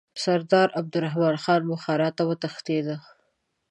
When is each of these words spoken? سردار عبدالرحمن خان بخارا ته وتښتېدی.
سردار 0.23 0.69
عبدالرحمن 0.79 1.35
خان 1.43 1.61
بخارا 1.71 2.09
ته 2.17 2.23
وتښتېدی. 2.29 2.97